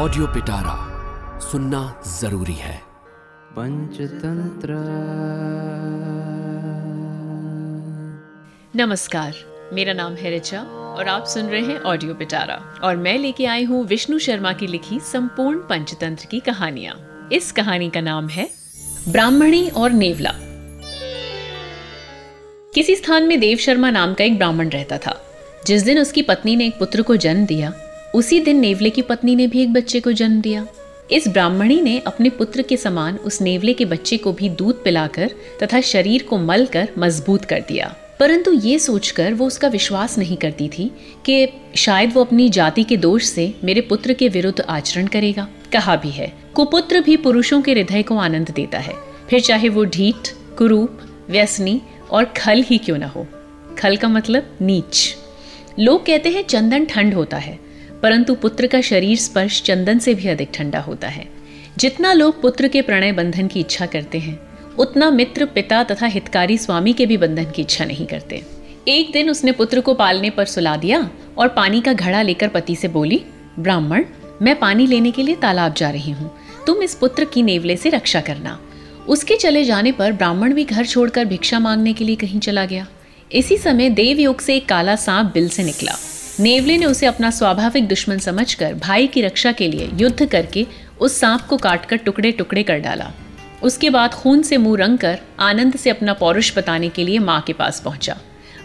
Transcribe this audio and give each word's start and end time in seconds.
Audio 0.00 0.26
पिटारा 0.26 0.74
सुनना 1.40 2.02
ज़रूरी 2.20 2.52
है। 2.52 2.82
पंचतंत्र। 3.52 4.74
नमस्कार 8.76 9.34
मेरा 9.72 9.92
नाम 9.92 10.14
है 10.14 10.30
रिचा 10.30 10.62
और 10.62 11.08
आप 11.08 11.24
सुन 11.24 11.46
रहे 11.46 11.60
हैं 11.60 11.80
ऑडियो 11.80 12.14
पिटारा 12.14 12.80
और 12.82 12.96
मैं 12.96 13.18
लेके 13.18 13.46
आई 13.46 13.64
हूँ 13.64 13.86
विष्णु 13.86 14.18
शर्मा 14.18 14.52
की 14.52 14.66
लिखी 14.66 15.00
संपूर्ण 15.00 15.58
पंचतंत्र 15.58 16.26
की 16.26 16.40
कहानियाँ। 16.40 17.28
इस 17.32 17.52
कहानी 17.52 17.90
का 17.90 18.00
नाम 18.00 18.28
है 18.28 18.50
ब्राह्मणी 19.08 19.68
और 19.68 19.90
नेवला। 19.90 20.34
किसी 22.74 22.96
स्थान 22.96 23.22
में 23.22 23.40
देव 23.40 23.58
शर्मा 23.58 23.90
नाम 23.90 24.14
का 24.14 24.24
एक 24.24 24.36
ब्राह्मण 24.36 24.68
रहता 24.68 24.98
था। 24.98 25.20
जिस 25.66 25.82
दिन 25.82 25.98
उसकी 25.98 26.22
पत्नी 26.22 26.56
ने 26.56 26.66
एक 26.66 26.78
पुत्र 26.78 27.02
को 27.02 27.16
जन्म 27.16 27.46
दिया 27.46 27.72
उसी 28.14 28.40
दिन 28.40 28.60
नेवले 28.60 28.90
की 28.90 29.02
पत्नी 29.02 29.34
ने 29.34 29.46
भी 29.46 29.62
एक 29.62 29.72
बच्चे 29.72 30.00
को 30.00 30.12
जन्म 30.12 30.40
दिया। 30.40 30.66
इस 31.12 31.28
ब्राह्मणी 31.28 31.80
ने 31.80 31.98
अपने 31.98 32.30
पुत्र 32.30 32.62
के 32.62 32.76
समान 32.76 33.16
उस 33.16 33.42
नेवले 33.42 33.72
के 33.72 33.84
बच्चे 33.84 34.16
को 34.16 34.32
भी 34.32 34.48
दूध 34.48 34.84
पिलाकर 34.84 35.30
तथा 35.62 35.80
शरीर 35.80 36.22
को 36.22 36.38
मल 36.38 36.66
कर 36.66 36.88
मज़बूत 36.98 37.44
कर 37.44 37.60
दिया। 37.60 37.96
परंतु 38.20 38.52
ये 38.52 38.78
सोचकर 38.78 39.34
वो 39.34 39.46
उसका 39.46 39.68
विश्वास 39.68 40.18
नहीं 40.18 40.36
करती 40.36 40.68
थी 40.68 40.90
कि 41.26 41.48
शायद 41.76 42.12
वो 42.14 42.24
अपनी 42.24 42.48
जाति 42.48 42.84
के 42.84 42.96
दोष 42.96 43.24
से 43.24 43.54
मेरे 43.64 43.80
पुत्र 43.80 44.12
के 44.12 44.28
विरुद्ध 44.28 44.60
आचरण 44.60 45.06
करेगा। 45.06 45.48
कहा 45.72 45.96
भी 45.96 46.10
है, 46.10 46.32
कुपुत्र 46.54 47.00
भी 47.00 47.16
पुरुषों 47.16 47.62
के 47.62 47.72
हृदय 47.72 48.02
को 48.02 48.16
आनंद 48.16 48.50
देता 48.50 48.78
है। 48.78 48.94
फिर 49.30 49.40
चाहे 49.40 49.68
वो 49.68 49.84
ढीठ, 49.84 50.28
कुरूप, 50.58 51.00
व्यसनी 51.30 51.82
और 52.10 52.24
खल 52.24 52.62
ही 52.62 52.78
क्यों 52.78 52.98
ना 52.98 53.06
हो। 53.06 53.26
खल 53.78 53.96
का 53.96 54.08
मतलब 54.08 54.58
नीच। 54.62 55.16
लोग 55.78 56.06
कहते 56.06 56.28
हैं 56.28 56.42
चंदन 56.42 56.84
ठंड 56.84 57.14
होता 57.14 57.36
है। 57.36 57.69
परंतु 58.02 58.34
पुत्र 58.34 58.66
का 58.66 58.80
शरीर 58.80 59.16
स्पर्श 59.16 59.62
चंदन 59.62 59.98
से 59.98 60.14
भी 60.14 60.28
अधिक 60.28 60.50
ठंडा 60.54 60.80
होता 60.80 61.08
है। 61.08 61.28
जितना 61.78 62.12
लोग 62.12 62.42
पुत्र 62.42 62.68
के 62.68 62.82
प्रणय 62.82 63.12
बंधन 63.12 63.46
की 63.46 63.60
इच्छा 63.60 63.86
करते 63.86 64.18
हैं, 64.18 64.38
उतना 64.78 65.10
मित्र 65.10 65.44
पिता 65.44 65.82
तथा 65.84 66.06
हितकारी 66.06 66.58
स्वामी 66.58 66.92
के 66.92 67.06
भी 67.06 67.16
बंधन 67.16 67.50
की 67.50 67.62
इच्छा 67.62 67.84
नहीं 67.84 68.06
करते। 68.06 68.42
एक 68.88 69.12
दिन 69.12 69.30
उसने 69.30 69.52
पुत्र 69.52 69.80
को 69.80 69.94
पालने 69.94 70.30
पर 70.30 70.44
सुला 70.44 70.76
दिया 70.76 71.10
और 71.38 71.48
पानी 71.48 71.80
का 71.80 71.92
घड़ा 71.92 72.22
लेकर 72.22 72.48
पति 72.48 72.76
से 72.76 72.88
बोली, 72.88 73.24
ब्राह्मण, 73.58 74.04
मैं 74.42 74.58
पानी 74.58 74.86
लेने 74.86 75.10
के 75.10 75.22
लिए 75.22 75.34
तालाब 75.34 75.74
जा 75.74 75.90
रही 75.90 76.12
हूँ। 76.12 76.36
तुम 76.66 76.82
इस 76.82 76.94
पुत्र 76.94 77.24
की 77.24 77.42
नेवले 77.42 77.76
से 77.76 77.88
रक्षा 77.88 78.20
करना। 78.20 78.60
उसके 79.08 79.36
चले 79.36 79.64
जाने 79.64 79.92
पर 79.92 80.12
ब्राह्मण 80.12 80.54
भी 80.54 80.64
घर 80.64 80.86
छोड़कर 80.86 81.24
भिक्षा 81.24 81.58
मांगने 81.58 81.92
के 81.92 82.04
लिए 82.04 82.16
कहीं 82.16 82.40
चला 82.40 82.64
गया। 82.64 82.86
इसी 83.32 83.56
समय 83.56 83.90
देवयोग 83.90 84.40
से 84.40 84.56
एक 84.56 84.68
काला 84.68 84.96
सांप 84.96 85.32
बिल 85.34 85.48
से 85.48 85.64
निकला। 85.64 85.92
नेवले 86.40 86.76
ने 86.78 86.86
उसे 86.86 87.06
अपना 87.06 87.30
स्वाभाविक 87.30 87.88
दुश्मन 87.88 88.18
समझकर 88.18 88.74
भाई 88.74 89.06
की 89.06 89.22
रक्षा 89.22 89.50
के 89.52 89.66
लिए 89.68 89.88
युद्ध 89.94 90.26
करके 90.26 90.66
उस 91.00 91.18
सांप 91.20 91.40
को 91.40 91.56
काटकर 91.56 91.96
टुकड़े 91.96 92.30
टुकड़े 92.32 92.62
कर 92.62 92.78
डाला। 92.78 93.10
उसके 93.62 93.90
बाद 93.90 94.14
खून 94.14 94.42
से 94.42 94.56
मुँह 94.56 94.78
रंग 94.78 94.98
कर 94.98 95.18
आनंद 95.40 95.76
से 95.76 95.90
अपना 95.90 96.12
पौरुष 96.12 96.56
बताने 96.58 96.88
के 96.88 97.04
लिए 97.04 97.18
माँ 97.18 97.40
के 97.40 97.52
पास 97.52 97.80
पहुँचा। 97.80 98.16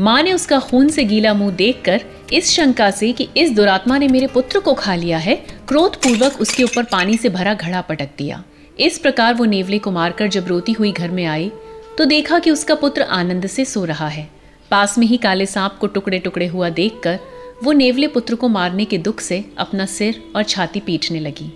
माँ 0.00 0.22
ने 0.22 0.32
उसका 0.32 0.58
खून 0.60 0.88
से 0.88 1.04
गीला 1.04 1.34
मुँह 1.34 1.54
देखकर 1.56 2.04
इस 2.32 2.50
शंका 2.50 2.90
से 2.90 3.12
कि 3.12 3.28
इस 3.36 3.54
दुरात्मा 3.54 3.98
ने 3.98 4.08
मेरे 4.08 4.26
पुत्र 4.26 4.60
को 4.60 4.74
खा 4.74 4.94
लिया 4.94 5.18
है 5.18 5.36
क्रोध 5.68 5.96
पूर्वक 5.96 6.40
उसके 6.40 6.64
ऊपर 6.64 6.84
पानी 6.92 7.16
से 7.16 7.28
भरा 7.28 7.54
घड़ा 7.54 7.80
पटक 7.80 8.10
दिया। 8.18 8.42
इस 8.78 8.98
प्रकार 8.98 9.34
वो 9.34 9.44
नेवले 9.44 9.78
को 9.78 9.90
मारकर 9.90 10.28
जब 10.28 10.48
रोती 10.48 10.72
हुई 10.72 10.92
घर 10.92 11.10
में 11.10 11.24
आई 11.24 11.50
तो 11.98 12.04
देखा 12.06 12.38
कि 12.38 12.50
उसका 12.50 12.74
पुत्र 12.74 13.02
आनंद 13.02 13.46
से 13.46 13.64
सो 13.64 13.84
रहा 13.84 14.08
है। 14.08 14.28
पास 14.70 14.98
में 14.98 15.06
ही 15.06 15.16
काले 15.16 15.46
सांप 15.46 15.78
को 15.80 15.86
टुकड़े 15.86 16.18
टुकड़े 16.18 16.46
हुआ 16.46 16.68
देखकर 16.70 17.18
वो 17.62 17.72
नेवले 17.72 18.06
पुत्र 18.08 18.34
को 18.34 18.48
मारने 18.48 18.84
के 18.84 18.98
दुख 18.98 19.20
से 19.20 19.44
अपना 19.58 19.86
सिर 19.86 20.22
और 20.36 20.42
छाती 20.42 20.80
पीटने 20.80 21.20
लगी। 21.20 21.50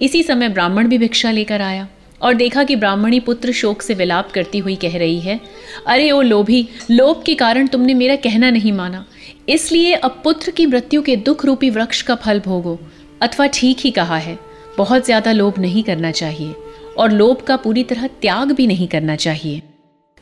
इसी 0.00 0.22
समय 0.22 0.48
ब्राह्मण 0.48 0.88
भी 0.88 0.98
भिक्षा 0.98 1.30
लेकर 1.30 1.62
आया 1.62 1.88
और 2.20 2.34
देखा 2.34 2.62
कि 2.64 2.76
ब्राह्मणी 2.76 3.18
पुत्र 3.20 3.52
शोक 3.52 3.82
से 3.82 3.94
विलाप 3.94 4.30
करती 4.30 4.58
हुई 4.58 4.76
कह 4.76 4.96
रही 4.98 5.20
है, 5.20 5.38
अरे 5.86 6.10
ओ 6.10 6.20
लोभी, 6.22 6.66
लोभ 6.90 7.22
के 7.26 7.34
कारण 7.34 7.66
तुमने 7.66 7.94
मेरा 7.94 8.16
कहना 8.18 8.50
नहीं 8.50 8.72
माना। 8.72 9.04
इसलिए 9.48 9.92
अब 9.94 10.20
पुत्र 10.24 10.50
की 10.50 10.66
मृत्यु 10.66 11.02
के 11.02 11.16
दुख 11.18 11.44
रूपी 11.44 11.70
वृक्ष 11.70 12.02
का 12.02 12.14
फल 12.16 12.40
भोगो, 12.40 12.78
अथवा 13.22 13.46
ठीक 13.48 13.78
ही 13.80 13.90
कहा 13.90 14.16
है, 14.18 14.38
बहुत 14.78 15.04
ज़्यादा 15.04 15.32
लोभ 15.32 15.58
नहीं 15.58 15.82
करना 15.82 16.10
चाहिए 16.12 16.54
और 16.98 17.12
लोभ 17.12 17.42
का 17.42 17.56
पूरी 17.56 17.84
तरह 17.84 18.06
त्याग 18.20 18.52
भी 18.52 18.66
नहीं 18.66 18.88
करना 18.88 19.16
चाहिए। 19.16 19.62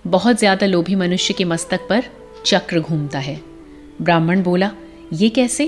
बहुत 0.05 0.39
ज़्यादा 0.39 0.67
लोभी 0.67 0.95
मनुष्य 0.97 1.35
के 1.35 1.45
मस्तक 1.47 1.87
पर 1.89 2.05
चक्र 2.47 2.81
घूमता 2.81 3.19
है। 3.21 3.41
ब्राह्मण 4.03 4.43
बोला 4.43 4.71
ये 5.13 5.29
कैसे? 5.29 5.67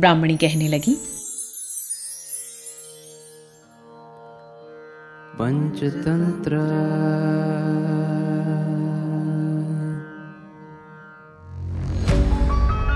ब्राह्मणी 0.00 0.36
कहने 0.36 0.68
लगी। 0.68 0.94
पंचतंत्र। 5.38 6.56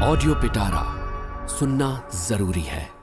ऑडियो 0.03 0.34
पिटारा 0.34 0.84
सुनना 1.47 2.11
ज़रूरी 2.15 2.61
है। 2.61 3.00